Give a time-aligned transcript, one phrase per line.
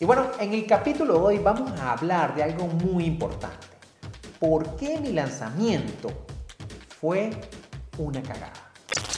[0.00, 3.68] Y bueno, en el capítulo de hoy vamos a hablar de algo muy importante.
[4.40, 6.08] ¿Por qué mi lanzamiento
[7.00, 7.30] fue
[7.96, 8.52] una cagada?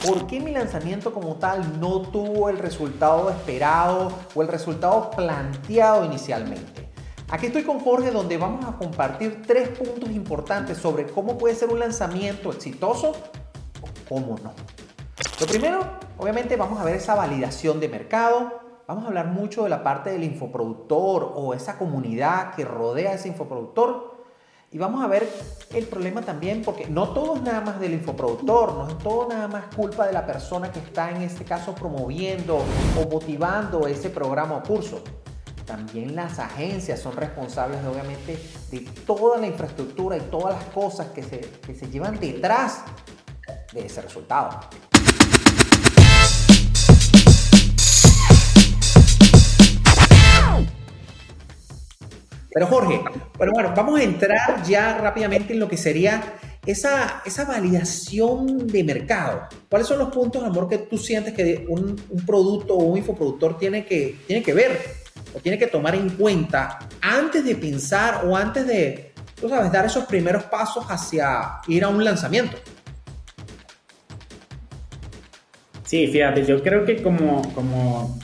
[0.07, 6.05] ¿Por qué mi lanzamiento como tal no tuvo el resultado esperado o el resultado planteado
[6.05, 6.91] inicialmente?
[7.31, 11.71] Aquí estoy con Jorge donde vamos a compartir tres puntos importantes sobre cómo puede ser
[11.71, 13.13] un lanzamiento exitoso
[13.81, 14.53] o cómo no.
[15.41, 15.81] Lo primero,
[16.19, 20.11] obviamente vamos a ver esa validación de mercado, vamos a hablar mucho de la parte
[20.11, 24.17] del infoproductor o esa comunidad que rodea a ese infoproductor.
[24.73, 25.29] Y vamos a ver
[25.75, 29.49] el problema también, porque no todo es nada más del infoproductor, no es todo nada
[29.49, 34.57] más culpa de la persona que está en este caso promoviendo o motivando ese programa
[34.57, 35.03] o curso.
[35.65, 38.39] También las agencias son responsables obviamente
[38.71, 42.83] de toda la infraestructura y todas las cosas que se, que se llevan detrás
[43.73, 44.61] de ese resultado.
[52.57, 53.03] Pero Jorge,
[53.37, 58.83] bueno, bueno, vamos a entrar ya rápidamente en lo que sería esa, esa validación de
[58.83, 59.43] mercado.
[59.69, 63.59] ¿Cuáles son los puntos, amor, que tú sientes que un, un producto o un infoproductor
[63.59, 64.81] tiene que, tiene que ver
[65.35, 69.85] o tiene que tomar en cuenta antes de pensar o antes de, tú sabes, dar
[69.85, 72.57] esos primeros pasos hacia ir a un lanzamiento?
[75.85, 78.19] Sí, fíjate, yo creo que como, como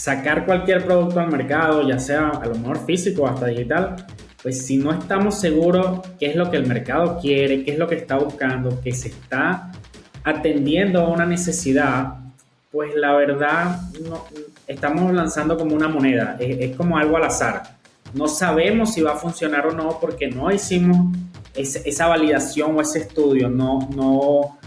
[0.00, 3.96] sacar cualquier producto al mercado, ya sea a lo mejor físico o hasta digital,
[4.42, 7.86] pues si no estamos seguros qué es lo que el mercado quiere, qué es lo
[7.86, 9.70] que está buscando, que se está
[10.24, 12.14] atendiendo a una necesidad,
[12.72, 13.78] pues la verdad
[14.08, 14.24] no,
[14.66, 17.76] estamos lanzando como una moneda, es, como algo al azar.
[18.14, 21.14] No sabemos si va a funcionar o no porque no hicimos
[21.54, 24.58] esa validación o ese estudio, no, no,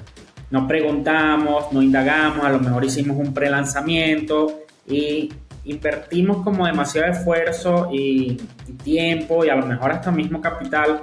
[0.52, 5.32] no preguntamos, no indagamos, a lo mejor hicimos un pre-lanzamiento y
[5.66, 8.40] invertimos como demasiado esfuerzo y,
[8.84, 11.02] tiempo y a lo mejor hasta mismo capital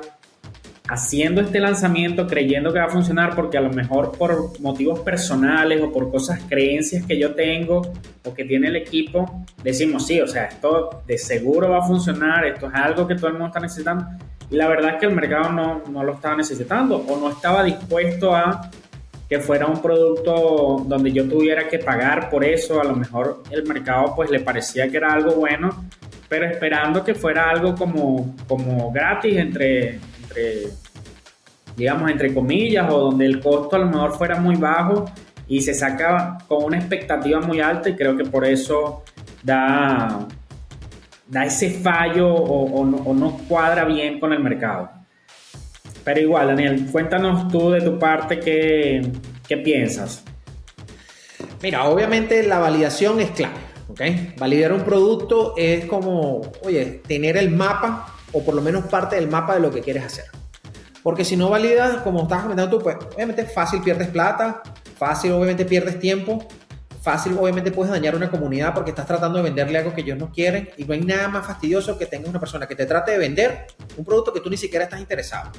[0.88, 5.80] haciendo este lanzamiento creyendo que va a funcionar porque a lo mejor por motivos personales
[5.80, 7.92] o por cosas, creencias que yo tengo
[8.24, 12.44] o que tiene el equipo, decimos sí, o sea, esto de seguro va a funcionar,
[12.44, 14.04] esto es algo que todo el mundo está necesitando.
[14.50, 17.62] Y la verdad es que el mercado no, no lo estaba necesitando o no estaba
[17.62, 18.68] dispuesto a
[19.30, 23.64] que fuera un producto donde yo tuviera que pagar por eso, a lo mejor el
[23.64, 25.84] mercado pues le parecía que era algo bueno,
[26.28, 30.00] pero esperando que fuera algo como, como gratis entre,
[31.76, 35.04] digamos, entre comillas, o donde el costo a lo mejor fuera muy bajo
[35.46, 39.04] y se saca con una expectativa muy alta y creo que por eso
[39.44, 40.26] da,
[41.28, 44.99] da ese fallo o no cuadra bien con el mercado.
[46.12, 49.12] Pero igual, Daniel, cuéntanos tú de tu parte qué,
[49.46, 50.24] qué piensas.
[51.62, 53.54] Mira, obviamente la validación es clave,
[53.86, 54.00] ¿ok?
[54.36, 59.28] Validar un producto es como, oye, tener el mapa o por lo menos parte del
[59.28, 60.24] mapa de lo que quieres hacer.
[61.04, 64.64] Porque si no validas, como estabas comentando tú, pues obviamente fácil pierdes plata,
[64.98, 66.44] fácil obviamente pierdes tiempo,
[67.00, 70.32] fácil obviamente puedes dañar una comunidad porque estás tratando de venderle algo que ellos no
[70.32, 73.18] quieren y no hay nada más fastidioso que tengas una persona que te trate de
[73.18, 75.52] vender un producto que tú ni siquiera estás interesado.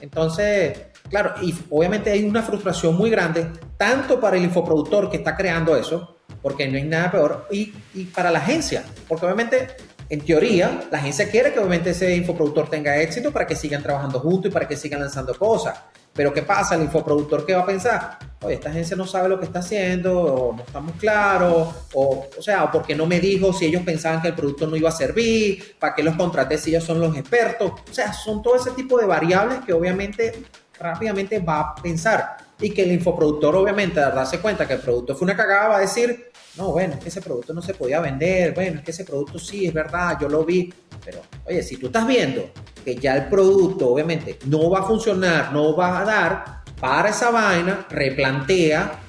[0.00, 5.36] Entonces, claro, y obviamente hay una frustración muy grande, tanto para el infoproductor que está
[5.36, 9.68] creando eso, porque no hay nada peor, y, y para la agencia, porque obviamente
[10.08, 14.20] en teoría, la agencia quiere que obviamente ese infoproductor tenga éxito para que sigan trabajando
[14.20, 15.80] juntos y para que sigan lanzando cosas.
[16.16, 16.74] Pero ¿qué pasa?
[16.74, 18.18] El infoproductor, ¿qué va a pensar?
[18.40, 22.42] Oye, esta agencia no sabe lo que está haciendo, o no estamos claros, o, o
[22.42, 25.76] sea, porque no me dijo si ellos pensaban que el producto no iba a servir,
[25.78, 27.72] para qué los contraté si ellos son los expertos.
[27.90, 30.44] O sea, son todo ese tipo de variables que obviamente
[30.78, 32.45] rápidamente va a pensar.
[32.60, 35.76] Y que el infoproductor, obviamente, al darse cuenta que el producto fue una cagada, va
[35.76, 38.90] a decir, no, bueno, es que ese producto no se podía vender, bueno, es que
[38.92, 40.72] ese producto sí, es verdad, yo lo vi,
[41.04, 42.48] pero oye, si tú estás viendo
[42.82, 47.30] que ya el producto obviamente no va a funcionar, no va a dar, para esa
[47.30, 49.00] vaina, replantea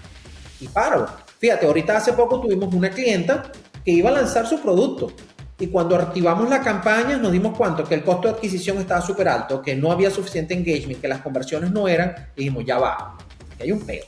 [0.59, 1.07] y paro.
[1.39, 3.51] Fíjate, ahorita hace poco tuvimos una clienta
[3.83, 5.11] que iba a lanzar su producto
[5.59, 9.27] y cuando activamos la campaña nos dimos cuenta que el costo de adquisición estaba súper
[9.27, 13.17] alto, que no había suficiente engagement, que las conversiones no eran, y dijimos, ya va,
[13.57, 14.05] que hay un peo.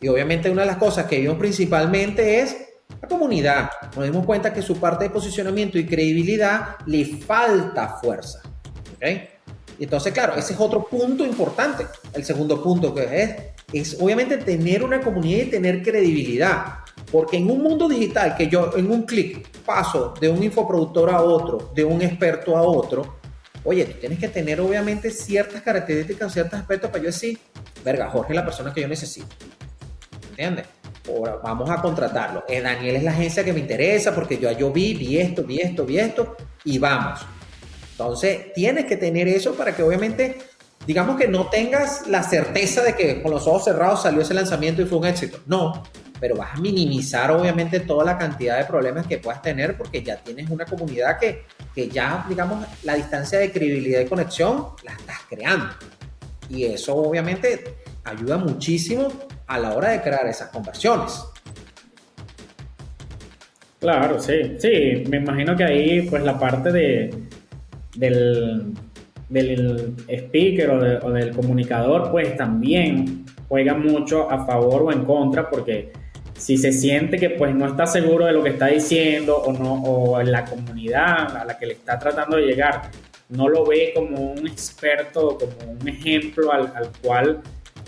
[0.00, 2.56] Y obviamente una de las cosas que vimos principalmente es
[3.00, 3.70] la comunidad.
[3.96, 8.42] Nos dimos cuenta que su parte de posicionamiento y credibilidad le falta fuerza.
[8.96, 9.28] ¿okay?
[9.78, 11.86] Y entonces, claro, ese es otro punto importante.
[12.12, 13.36] El segundo punto que es,
[13.72, 16.80] es obviamente tener una comunidad y tener credibilidad.
[17.10, 21.22] Porque en un mundo digital que yo en un clic paso de un infoproductor a
[21.22, 23.16] otro, de un experto a otro,
[23.64, 27.38] oye, tú tienes que tener obviamente ciertas características, ciertos aspectos para yo decir,
[27.84, 29.28] verga, Jorge es la persona que yo necesito.
[30.30, 30.66] ¿Entiendes?
[31.42, 32.44] Vamos a contratarlo.
[32.48, 35.60] Eh, Daniel es la agencia que me interesa porque yo, yo vi, vi esto, vi
[35.60, 37.20] esto, vi esto y vamos.
[37.92, 40.38] Entonces, tienes que tener eso para que obviamente,
[40.86, 44.82] digamos que no tengas la certeza de que con los ojos cerrados salió ese lanzamiento
[44.82, 45.38] y fue un éxito.
[45.46, 45.84] No,
[46.18, 50.16] pero vas a minimizar obviamente toda la cantidad de problemas que puedas tener porque ya
[50.16, 51.44] tienes una comunidad que,
[51.74, 55.66] que ya, digamos, la distancia de credibilidad y conexión la estás creando.
[56.48, 59.08] Y eso obviamente ayuda muchísimo
[59.46, 61.24] a la hora de crear esas conversiones.
[63.80, 67.14] Claro, sí, sí, me imagino que ahí pues la parte de,
[67.94, 68.72] del,
[69.28, 75.92] del speaker o, del comunicador pues también juega mucho a favor o en contra porque
[76.34, 79.74] si se siente que pues no está seguro de lo que está diciendo o no
[79.74, 82.90] o en la comunidad a la que le está tratando de llegar
[83.28, 87.42] no lo ve como un experto como un ejemplo al, al cual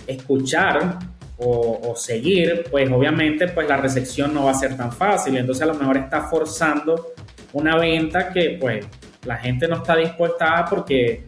[0.07, 0.99] escuchar
[1.39, 5.37] o, seguir, pues obviamente pues la recepción no va a ser tan fácil.
[5.37, 7.13] Entonces a lo mejor está forzando
[7.53, 8.87] una venta que pues
[9.25, 11.25] la gente no está dispuesta a porque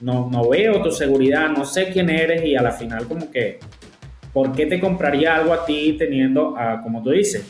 [0.00, 3.58] no, no veo tu seguridad, no sé quién eres y a la final como que,
[4.32, 7.44] ¿por qué te compraría algo a ti teniendo, como tú dices,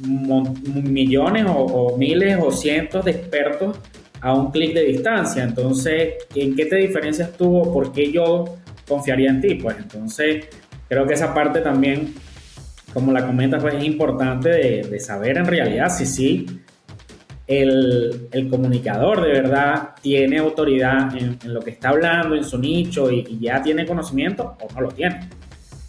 [0.00, 3.78] millones o miles o cientos de expertos
[4.20, 5.42] a un clic de distancia?
[5.42, 8.56] Entonces, ¿en qué te diferencias tú por qué yo
[8.86, 9.54] confiaría en ti?
[9.54, 10.46] Pues entonces
[10.88, 12.14] creo que esa parte también,
[12.92, 16.46] como la comentas, pues es importante de, saber en realidad si sí
[17.46, 23.38] el, comunicador de verdad tiene autoridad en, lo que está hablando, en su nicho y,
[23.40, 25.28] ya tiene conocimiento o no lo tiene.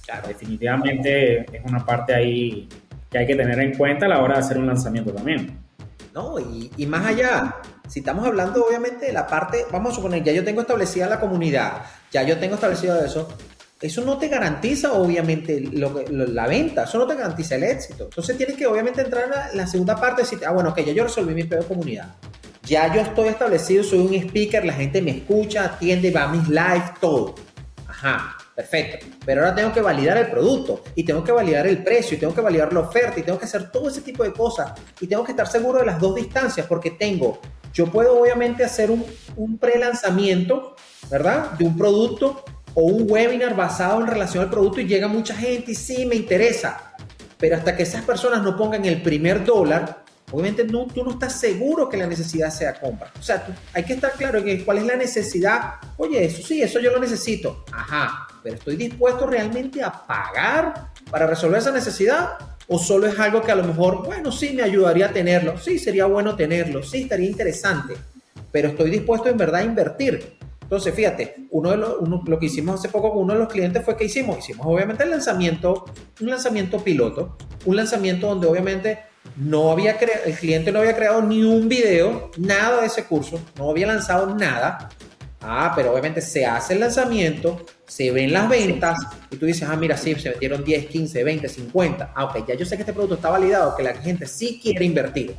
[0.06, 2.68] Claro, definitivamente es una parte ahí
[3.12, 5.58] que hay que tener en cuenta a la hora de hacer un lanzamiento también.
[6.14, 7.56] No, y, y más allá,
[7.90, 11.20] si estamos hablando obviamente de la parte, vamos a suponer, ya yo tengo establecida la
[11.20, 11.82] comunidad,
[12.12, 13.28] ya yo tengo establecido eso,
[13.82, 18.06] eso no te garantiza obviamente lo, la venta, eso no te garantiza el éxito.
[18.06, 20.92] Entonces tienes que obviamente entrar en la, segunda parte y decir, ah, bueno, que ya
[20.92, 22.16] yo resolví mi peor comunidad.
[22.64, 26.48] Ya yo estoy establecido, soy un speaker, la gente me escucha, atiende, va a mis
[26.50, 27.36] live, todo.
[27.88, 29.08] Ajá, perfecto.
[29.26, 32.36] Pero ahora tengo que validar el producto y tengo que validar el precio y tengo
[32.36, 35.24] que validar la oferta y tengo que hacer todo ese tipo de cosas y tengo
[35.24, 37.40] que estar seguro de las dos distancias porque tengo,
[37.74, 39.06] yo puedo obviamente hacer un,
[39.36, 40.76] un pre-lanzamiento,
[41.10, 41.52] ¿verdad?
[41.52, 42.44] De un producto
[42.74, 46.16] o un webinar basado en relación al producto y llega mucha gente y sí, me
[46.16, 46.96] interesa.
[47.38, 51.40] Pero hasta que esas personas no pongan el primer dólar, obviamente no, tú no estás
[51.40, 53.12] seguro que la necesidad sea compra.
[53.18, 55.76] O sea, hay que estar claro en cuál es la necesidad.
[55.98, 57.64] Oye, eso sí, eso yo lo necesito.
[57.72, 62.32] Ajá, pero estoy dispuesto realmente a pagar para resolver esa necesidad.
[62.68, 65.80] ¿O solo es algo que a lo mejor, bueno, sí, me ayudaría a tenerlo, sí,
[65.80, 67.96] sería bueno tenerlo, sí, estaría interesante,
[68.52, 70.38] pero estoy dispuesto en verdad a invertir.
[70.62, 73.98] Entonces, fíjate, uno de lo que hicimos hace poco con uno de los clientes fue
[73.98, 75.86] que hicimos, hicimos obviamente el lanzamiento,
[76.22, 79.00] un lanzamiento piloto, un lanzamiento donde obviamente
[79.36, 83.72] no había el cliente no había creado ni un video, nada de ese curso, no
[83.72, 84.90] había lanzado nada.
[85.42, 89.00] Ah, pero obviamente se hace el lanzamiento, se ven las ventas
[89.32, 92.14] y tú dices, ah, mira, sí, se vendieron 10, 15, 20, 50.
[92.14, 94.84] Ah, ok, ya yo sé que este producto está validado, que la gente sí quiere
[94.84, 95.36] invertir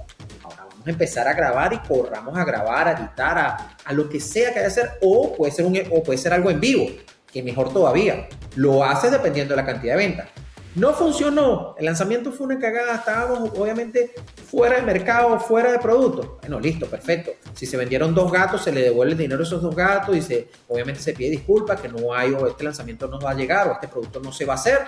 [0.86, 4.52] a empezar a grabar y corramos a grabar, a editar, a, a lo que sea
[4.52, 6.86] que haya que hacer, o puede, ser un, o puede ser algo en vivo,
[7.30, 8.28] que mejor todavía.
[8.56, 10.28] Lo haces dependiendo de la cantidad de ventas.
[10.76, 14.12] No funcionó, el lanzamiento fue una cagada, estábamos obviamente
[14.48, 16.38] fuera de mercado, fuera de producto.
[16.42, 17.32] Bueno, listo, perfecto.
[17.54, 20.22] Si se vendieron dos gatos, se le devuelve el dinero a esos dos gatos y
[20.22, 23.66] se, obviamente se pide disculpas que no hay o este lanzamiento no va a llegar
[23.66, 24.78] o este producto no se va a hacer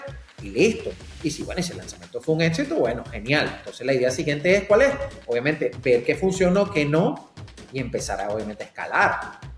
[0.41, 0.91] y listo.
[1.21, 3.53] Y si, bueno, ese lanzamiento fue un éxito, bueno, genial.
[3.59, 4.93] Entonces la idea siguiente es, ¿cuál es?
[5.27, 7.33] Obviamente, ver qué funcionó, qué no,
[7.73, 9.52] y empezar a, obviamente, a escalar.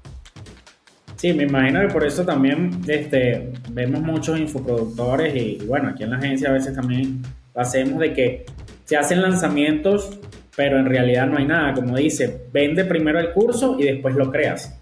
[1.16, 6.10] Sí, me imagino que por eso también este, vemos muchos infoproductores y, bueno, aquí en
[6.10, 7.22] la agencia a veces también
[7.54, 8.46] hacemos de que
[8.84, 10.18] se hacen lanzamientos,
[10.56, 11.72] pero en realidad no hay nada.
[11.72, 14.78] Como dice, vende primero el curso y después lo creas.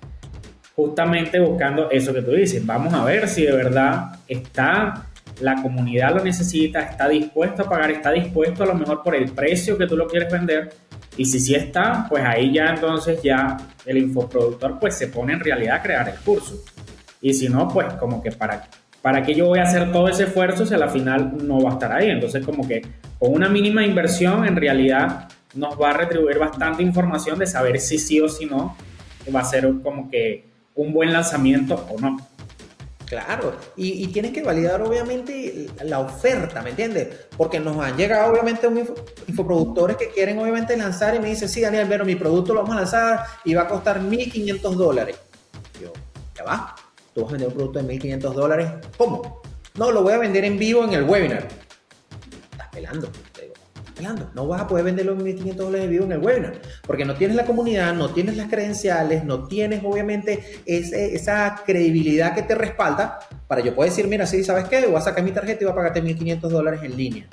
[0.74, 2.64] Justamente buscando eso que tú dices.
[2.64, 5.06] Vamos a ver si de verdad está
[5.40, 9.30] la comunidad lo necesita, está dispuesto a pagar, está dispuesto a lo mejor por el
[9.30, 10.72] precio que tú lo quieres vender.
[11.16, 15.40] Y si sí está, pues ahí ya entonces ya el infoproductor pues se pone en
[15.40, 16.62] realidad a crear el curso.
[17.20, 18.68] Y si no, pues como que para,
[19.00, 21.70] para qué yo voy a hacer todo ese esfuerzo si a la final no va
[21.70, 22.10] a estar ahí.
[22.10, 22.82] Entonces como que
[23.18, 27.98] con una mínima inversión en realidad nos va a retribuir bastante información de saber si
[27.98, 28.76] sí o si no
[29.34, 32.16] va a ser como que un buen lanzamiento o no.
[33.12, 37.08] Claro, y, tienes que validar obviamente la oferta, ¿me entiendes?
[37.36, 38.88] Porque nos han llegado obviamente un
[39.28, 42.74] infoproductores que quieren obviamente lanzar y me dicen, sí, Daniel, pero mi producto lo vamos
[42.74, 45.18] a lanzar y va a costar 1.500 dólares.
[45.78, 45.92] Yo,
[46.34, 46.74] ya va,
[47.14, 49.42] tú vas a vender un producto de 1.500 dólares, ¿cómo?
[49.74, 51.48] No, lo voy a vender en vivo en el webinar.
[52.72, 53.10] pelando.
[54.34, 57.14] No vas a poder vender los 1.500 dólares de vivo en el webinar, porque no
[57.14, 63.20] tienes la comunidad, no tienes las credenciales, no tienes obviamente esa credibilidad que te respalda
[63.46, 64.86] para yo poder decir, mira, sí, ¿sabes qué?
[64.86, 67.28] Voy a sacar mi tarjeta y voy a pagarte 1.500 dólares en línea.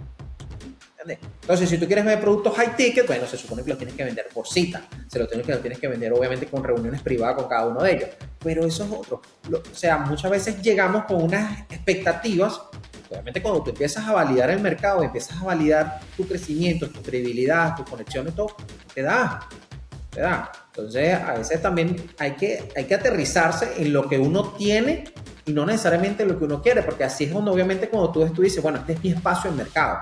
[1.18, 4.04] Entonces, si tú quieres vender productos high ticket, bueno, se supone que los tienes que
[4.04, 4.84] vender por cita.
[5.08, 7.94] Se los tienes que, tienes que vender, obviamente, con reuniones privadas con cada uno de
[7.94, 8.10] ellos.
[8.44, 9.22] Pero eso es otro.
[9.52, 12.62] o sea, muchas veces llegamos con unas expectativas.
[13.10, 17.76] Obviamente, cuando tú empiezas a validar el mercado, empiezas a validar tu crecimiento, tu credibilidad,
[17.76, 18.56] tu conexión y todo,
[18.94, 19.48] te da.
[20.12, 20.52] Te da.
[20.68, 25.06] Entonces, a veces también hay que, hay que aterrizarse en lo que uno tiene
[25.46, 28.42] y no necesariamente lo que uno quiere, porque así es donde obviamente cuando tú, tú
[28.44, 30.00] dices, bueno, este es mi espacio en mercado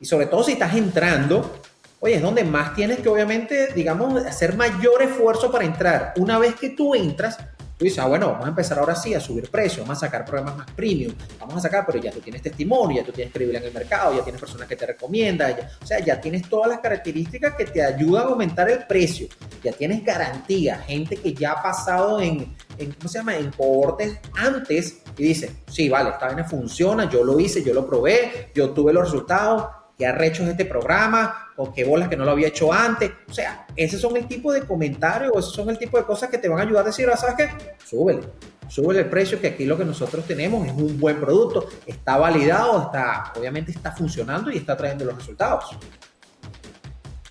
[0.00, 1.60] y sobre todo si estás entrando,
[2.00, 6.14] oye, es donde más tienes que obviamente, digamos, hacer mayor esfuerzo para entrar.
[6.16, 7.38] Una vez que tú entras,
[7.78, 10.24] tú dices, ah, bueno, vamos a empezar ahora sí a subir precios, vamos a sacar
[10.24, 13.62] programas más premium, vamos a sacar, pero ya tú tienes testimonio, ya tú tienes credibilidad
[13.62, 16.80] en el mercado, ya tienes personas que te recomiendan, o sea, ya tienes todas las
[16.80, 19.28] características que te ayudan a aumentar el precio,
[19.62, 24.18] ya tienes garantía, gente que ya ha pasado en, en ¿cómo se llama?, en cohortes
[24.34, 28.70] antes y dice, sí, vale, esta vaina funciona, yo lo hice, yo lo probé, yo
[28.70, 29.66] tuve los resultados,
[29.98, 33.10] qué arrecho es este programa, o qué bolas que no lo había hecho antes.
[33.28, 36.30] O sea, esos son el tipo de comentarios, o esos son el tipo de cosas
[36.30, 37.74] que te van a ayudar a decir, ah, ¿sabes qué?
[37.84, 38.20] Súbele,
[38.68, 42.82] súbele el precio, que aquí lo que nosotros tenemos es un buen producto, está validado,
[42.82, 45.76] está, obviamente está funcionando y está trayendo los resultados.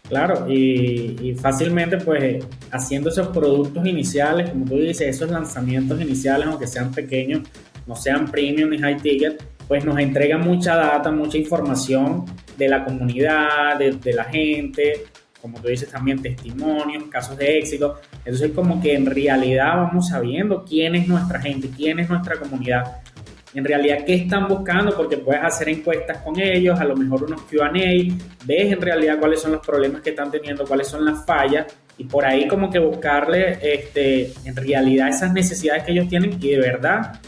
[0.10, 6.48] Claro, y, y, fácilmente pues haciendo esos productos iniciales, como tú dices, esos lanzamientos iniciales,
[6.48, 7.42] aunque sean pequeños,
[7.86, 12.26] no sean premium ni high ticket, pues nos entrega mucha data, mucha información
[12.58, 15.06] de la comunidad, de, la gente,
[15.42, 18.00] como tú dices también testimonios, casos de éxito.
[18.20, 23.02] Entonces como que en realidad vamos sabiendo quién es nuestra gente, quién es nuestra comunidad.
[23.54, 24.96] En realidad, ¿qué están buscando?
[24.96, 29.42] Porque puedes hacer encuestas con ellos, a lo mejor unos QA, ves en realidad cuáles
[29.42, 31.66] son los problemas que están teniendo, cuáles son las fallas,
[31.98, 36.50] y por ahí como que buscarle este, en realidad esas necesidades que ellos tienen y
[36.50, 37.20] de verdad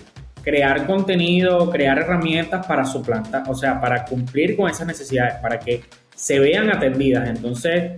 [0.49, 5.59] crear contenido, crear herramientas para su planta, o sea, para cumplir con esas necesidades, para
[5.59, 5.83] que
[6.15, 7.29] se vean atendidas.
[7.29, 7.91] Entonces,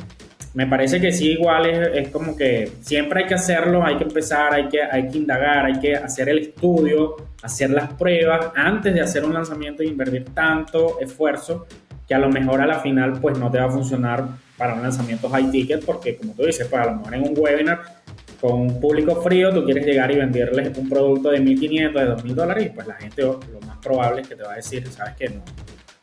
[0.53, 4.53] me parece que sí, igual es, como que siempre hay que hacerlo, hay que empezar,
[4.53, 9.00] hay que, hay que indagar, hay que hacer el estudio, hacer las pruebas antes de
[9.00, 11.67] hacer un lanzamiento y invertir tanto esfuerzo
[12.05, 14.25] que a lo mejor a la final pues no te va a funcionar
[14.58, 17.34] para un lanzamiento high ticket porque como tú dices, pues a lo mejor en un
[17.38, 18.00] webinar
[18.41, 22.33] con un público frío, tú quieres llegar y venderles un producto de 1.500, de 2.000
[22.33, 25.29] dólares, pues la gente lo más probable es que te va a decir, sabes que
[25.29, 25.43] no,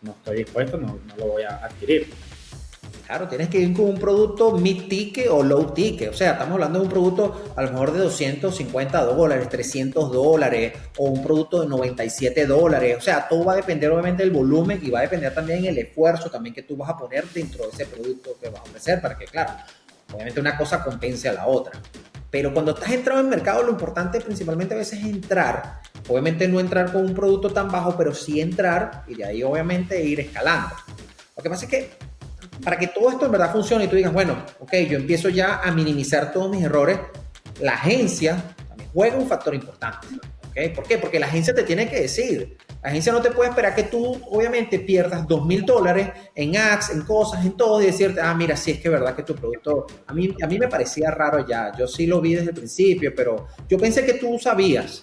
[0.03, 2.09] no estoy dispuesto, no, lo voy a adquirir.
[3.07, 6.11] Claro, tienes que ir con un producto mid ticket o low ticket.
[6.11, 10.75] O sea, estamos hablando de un producto a lo mejor de 250 dólares, 300 dólares
[10.99, 12.97] o un producto de 97 dólares.
[12.99, 15.79] O sea, todo va a depender obviamente del volumen y va a depender también el
[15.79, 19.01] esfuerzo también que tú vas a poner dentro de ese producto que vas a ofrecer
[19.01, 19.53] para que, claro,
[20.13, 21.81] obviamente una cosa compense a la otra.
[22.31, 25.81] Pero cuando estás entrando en mercado, lo importante principalmente a veces es entrar.
[26.09, 30.03] Obviamente no entrar con un producto tan bajo, pero sí entrar y de ahí obviamente
[30.03, 30.75] ir escalando.
[31.37, 31.91] Lo que pasa es que
[32.63, 35.61] para que todo esto en verdad funcione y tú digas, bueno, ok, yo empiezo ya
[35.63, 36.99] a minimizar todos mis errores,
[37.61, 40.07] la agencia también juega un factor importante.
[40.75, 40.99] ¿Por qué?
[40.99, 44.21] Porque la agencia te tiene que decir, la agencia no te puede esperar que tú,
[44.31, 48.57] obviamente, pierdas dos mil dólares en ads, en cosas, en todo, y decirte, ah, mira,
[48.57, 51.47] sí es que es verdad que tu producto, a mí, a mí me parecía raro
[51.47, 55.03] ya, yo sí lo vi desde el principio, pero yo pensé que tú sabías.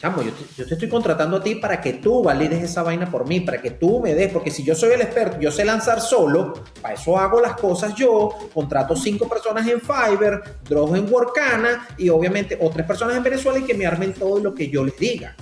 [0.00, 3.40] Chamo, yo te, estoy contratando a ti para que tú valides esa vaina por mí,
[3.40, 6.54] para que tú me des, porque si yo soy el experto, yo sé lanzar solo,
[6.80, 12.08] para eso hago las cosas yo, contrato cinco personas en Fiverr, dos en Workana y
[12.08, 15.36] obviamente otras personas en Venezuela y que me armen todo lo que yo les diga.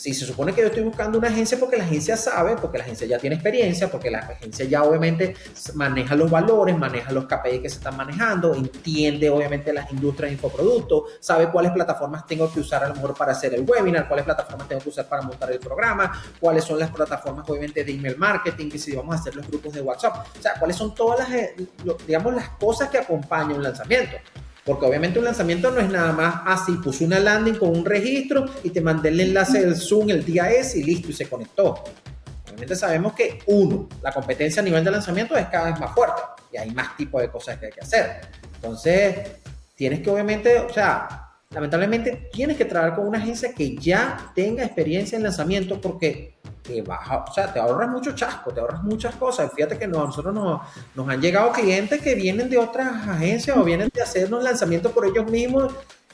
[0.00, 2.84] Si se supone que yo estoy buscando una agencia porque la agencia sabe, porque la
[2.84, 5.36] agencia ya tiene experiencia, porque la agencia ya obviamente
[5.74, 10.36] maneja los valores, maneja los KPI que se están manejando, entiende obviamente las industrias de
[10.36, 14.24] infoproductos, sabe cuáles plataformas tengo que usar a lo mejor para hacer el webinar, cuáles
[14.24, 18.16] plataformas tengo que usar para montar el programa, cuáles son las plataformas obviamente de email
[18.16, 21.18] marketing, y si vamos a hacer los grupos de WhatsApp, o sea, cuáles son todas
[21.18, 21.54] las, eh,
[22.06, 24.16] digamos, las cosas que acompañan un lanzamiento.
[24.64, 28.46] Porque obviamente un lanzamiento no es nada más así, puse una landing con un registro
[28.62, 31.82] y te mandé el enlace del Zoom el día S y listo, y se conectó.
[32.44, 36.20] Obviamente sabemos que uno, la competencia a nivel de lanzamiento es cada vez más fuerte
[36.52, 38.20] y hay más tipos de cosas que hay que hacer.
[38.56, 39.16] Entonces,
[39.74, 44.64] tienes que obviamente, o sea, lamentablemente tienes que trabajar con una agencia que ya tenga
[44.64, 46.39] experiencia en lanzamiento porque
[46.86, 49.50] baja, o sea, te ahorras mucho chasco, te ahorras muchas cosas.
[49.54, 50.60] Fíjate que nosotros nos,
[50.94, 55.06] nos han llegado clientes que vienen de otras agencias o vienen de hacernos lanzamientos por
[55.06, 55.72] ellos mismos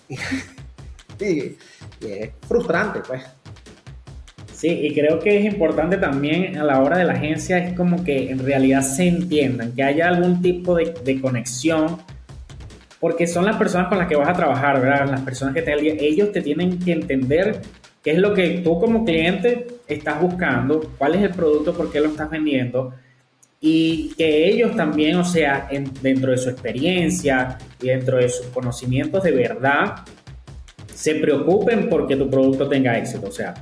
[1.20, 1.56] y,
[2.00, 3.22] es frustrante, pues.
[4.52, 8.02] Sí, y creo que es importante también a la hora de la agencia es como
[8.02, 11.98] que en realidad se entiendan, que haya algún tipo de, de conexión,
[13.00, 15.10] porque son las personas con las que vas a trabajar, ¿verdad?
[15.10, 15.74] Las personas que te,
[16.06, 17.60] ellos te tienen que entender
[18.02, 22.00] qué es lo que tú como cliente estás buscando, cuál es el producto, por qué
[22.00, 22.94] lo estás vendiendo,
[23.60, 25.68] y que ellos también, o sea,
[26.02, 30.04] dentro de su experiencia y dentro de sus conocimientos de verdad,
[30.94, 33.28] se preocupen porque tu producto tenga éxito.
[33.28, 33.54] O sea,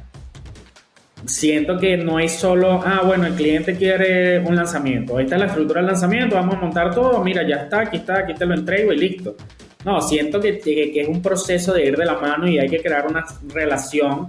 [1.27, 5.47] siento que no es solo, ah, bueno, el cliente quiere un lanzamiento, ahí está la
[5.47, 8.55] estructura del lanzamiento, vamos a montar todo, mira, ya está, aquí está, aquí te lo
[8.55, 9.37] entrego y listo.
[9.85, 12.81] No, siento que, que, es un proceso de ir de la mano y hay que
[12.81, 14.29] crear una relación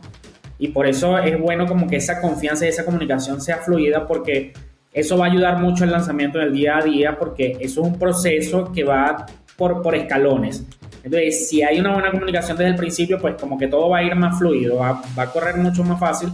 [0.57, 4.53] y por eso es bueno como que esa confianza y esa comunicación sea fluida porque
[4.93, 7.87] eso va a ayudar mucho el lanzamiento en el día a día porque eso es
[7.87, 9.25] un proceso que va
[9.57, 10.65] por, por escalones.
[11.03, 14.03] Entonces, si hay una buena comunicación desde el principio, pues como que todo va a
[14.03, 16.29] ir más fluido, va, va a correr mucho más fácil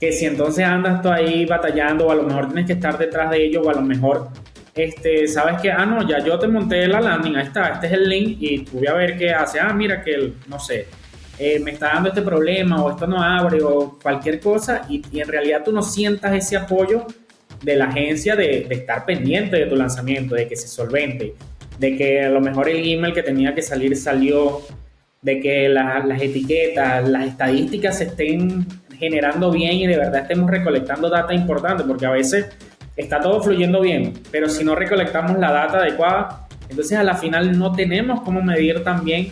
[0.00, 3.30] que si entonces andas tú ahí batallando o a lo mejor tienes que estar detrás
[3.30, 4.28] de ellos o a lo mejor
[4.74, 7.92] este, sabes que, ah, no, ya yo te monté la landing, ahí está, este es
[7.92, 10.86] el link y tú voy a ver qué hace, ah, mira que, el, no sé,
[11.42, 15.26] eh, me está dando este problema o esto no abre o cualquier cosa y, en
[15.26, 17.06] realidad tú no sientas ese apoyo
[17.62, 21.32] de la agencia de, estar pendiente de tu lanzamiento, de que se solvente,
[21.78, 24.60] de que a lo mejor el email que tenía que salir salió,
[25.22, 28.66] de que las etiquetas, las estadísticas estén
[28.98, 32.48] generando bien y de verdad estemos recolectando data importante, porque a veces
[32.96, 37.58] está todo fluyendo bien, pero si no recolectamos la data adecuada, entonces a la final
[37.58, 39.30] no tenemos cómo medir también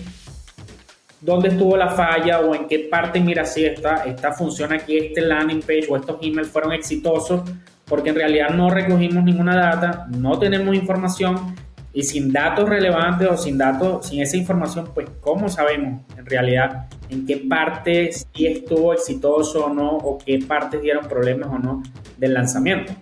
[1.20, 5.20] dónde estuvo la falla o en qué parte, mira, si esta, esta funciona aquí, este
[5.20, 7.42] landing page o estos emails fueron exitosos,
[7.86, 11.56] porque en realidad no recogimos ninguna data, no tenemos información
[11.92, 16.86] y sin datos relevantes o sin datos, sin esa información, pues ¿cómo sabemos en realidad
[17.08, 21.82] en qué partes sí estuvo exitoso o no, o qué partes dieron problemas o no
[22.18, 22.92] del lanzamiento?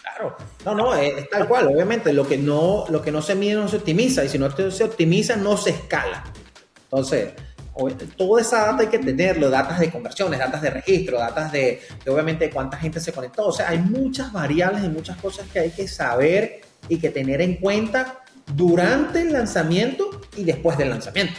[0.00, 3.54] Claro, no, no, es, tal cual, obviamente, lo que, no, lo que no se mide
[3.54, 6.22] no se optimiza, y si no se optimiza no se escala.
[6.90, 7.32] Entonces,
[8.16, 12.50] toda esa data hay que tenerlo, datos de conversiones, datos de registro, datos de, obviamente
[12.50, 15.86] cuánta gente se conectó, o sea, hay muchas variables y muchas cosas que hay que
[15.86, 18.20] saber y que tener en cuenta
[18.54, 21.34] durante el lanzamiento y después del lanzamiento.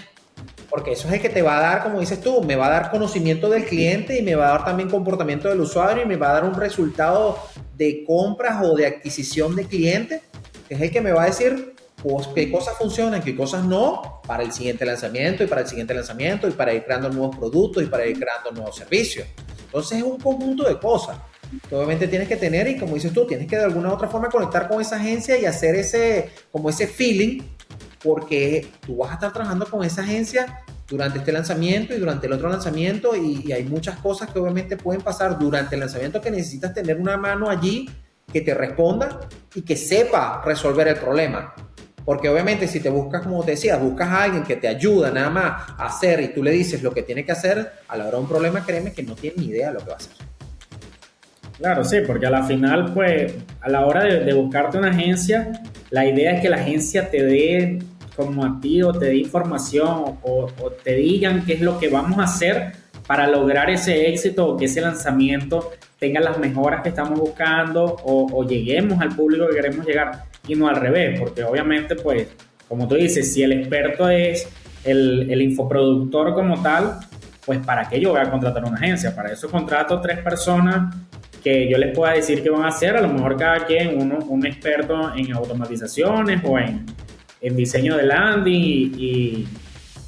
[0.69, 2.69] Porque eso es el que te va a dar, como dices tú, me va a
[2.69, 6.17] dar conocimiento del cliente y me va a dar también comportamiento del usuario y me
[6.17, 7.39] va a dar un resultado
[7.75, 10.21] de compras o de adquisición de clientes,
[10.67, 14.21] que es el que me va a decir pues, qué cosas funcionan, qué cosas no,
[14.25, 17.83] para el siguiente lanzamiento y para el siguiente lanzamiento y para ir creando nuevos productos
[17.83, 19.27] y para ir creando nuevos servicios.
[19.65, 21.17] Entonces es un conjunto de cosas
[21.71, 24.29] obviamente tienes que tener y como dices tú, tienes que de alguna u otra forma
[24.29, 27.41] conectar con esa agencia y hacer ese, como ese feeling,
[28.03, 32.33] porque tú vas a estar trabajando con esa agencia durante este lanzamiento y durante el
[32.33, 36.73] otro lanzamiento y, hay muchas cosas que obviamente pueden pasar durante el lanzamiento que necesitas
[36.73, 37.89] tener una mano allí
[38.31, 39.21] que te responda
[39.55, 41.53] y que sepa resolver el problema.
[42.07, 45.29] Porque obviamente si te buscas, como te decía, buscas a alguien que te ayuda nada
[45.29, 48.15] más a hacer y tú le dices lo que tiene que hacer, a la hora
[48.15, 50.13] de un problema, créeme que no tiene ni idea de lo que va a hacer.
[51.57, 55.51] Claro, sí, porque a la final, pues, a la hora de, buscarte una agencia,
[55.89, 57.79] la idea es que la agencia te dé
[58.15, 60.49] como a ti o te dé información o,
[60.81, 62.71] te digan qué es lo que vamos a hacer
[63.07, 68.43] para lograr ese éxito o que ese lanzamiento tenga las mejoras que estamos buscando o,
[68.43, 72.27] lleguemos al público que queremos llegar y no al revés, porque obviamente, pues,
[72.67, 74.47] como tú dices, si el experto es
[74.83, 76.99] el, infoproductor como tal,
[77.45, 80.93] pues para qué yo voy a contratar una agencia, para eso contrato tres personas
[81.43, 84.19] que yo les pueda decir qué van a hacer, a lo mejor cada quien, uno,
[84.27, 86.85] un experto en automatizaciones o en,
[87.41, 89.47] en diseño de landing y,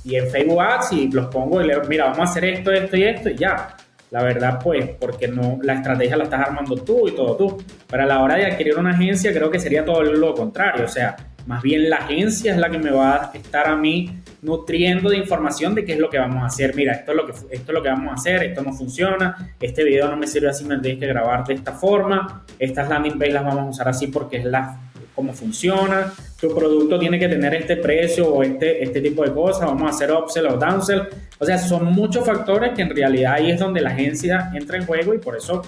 [0.10, 2.98] y, en Facebook Ads y los pongo y le mira, vamos a hacer esto, esto
[2.98, 3.76] y esto y ya.
[4.12, 7.64] La verdad, pues, porque no, la estrategia la estás armando tú y todo tú.
[7.88, 10.86] Pero a la hora de adquirir una agencia, creo que sería todo lo contrario.
[10.86, 14.20] O sea, más bien la agencia es la que me va a estar a mí
[14.42, 16.76] nutriendo de información de qué es lo que vamos a hacer.
[16.76, 19.56] Mira, esto es lo que, esto es lo que vamos a hacer, esto no funciona,
[19.60, 23.18] este video no me sirve así, me tienes que grabar de esta forma, estas landing
[23.18, 24.89] pages las vamos a usar así porque es la
[25.20, 29.66] cómo funciona, tu producto tiene que tener este precio o este, este tipo de cosas,
[29.66, 31.02] vamos a hacer upsell o downsell.
[31.38, 34.86] O sea, son muchos factores que en realidad ahí es donde la agencia entra en
[34.86, 35.62] juego y por eso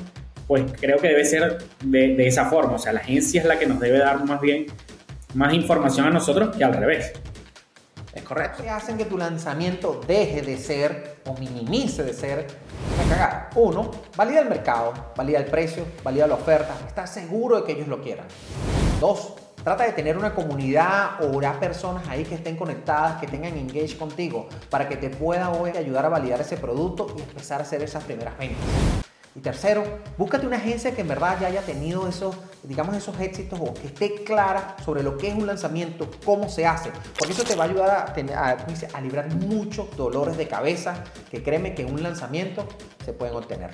[0.47, 2.75] pues creo que debe ser de, de esa forma.
[2.75, 4.67] O sea, la agencia es la que nos debe dar más bien
[5.33, 7.11] más información a nosotros que al revés.
[8.13, 8.63] Es correcto.
[8.63, 12.47] Que hacen que tu lanzamiento deje de ser o minimice de ser
[12.95, 13.49] una cagada.
[13.55, 17.89] Uno, valida el mercado, valida el precio, valida la oferta, está seguro de que ellos
[17.89, 18.25] lo quieran.
[18.99, 19.33] Dos,
[19.63, 23.97] trata de tener una comunidad o una personas ahí que estén conectadas, que tengan engage
[23.97, 27.82] contigo, para que te pueda hoy ayudar a validar ese producto y empezar a hacer
[27.84, 28.65] esas primeras ventas.
[29.34, 29.84] Y tercero,
[30.17, 33.88] búscate una agencia que en verdad ya haya tenido esos, digamos, esos éxitos o que
[33.88, 36.91] esté clara sobre lo que es un lanzamiento, cómo se hace.
[37.17, 38.58] Porque eso te va a ayudar a, tener, a,
[38.93, 42.67] a librar muchos dolores de cabeza que créeme que en un lanzamiento
[43.06, 43.71] se pueden obtener.